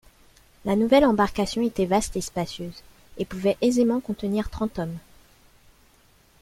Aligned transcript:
La 0.65 0.75
nouvelle 0.75 1.05
embarcation 1.05 1.61
était 1.61 1.85
vaste 1.85 2.15
et 2.17 2.21
spacieuse, 2.21 2.81
et 3.19 3.25
pouvait 3.25 3.59
aisément 3.61 3.99
contenir 3.99 4.49
trente 4.49 4.79
hommes. 4.79 4.97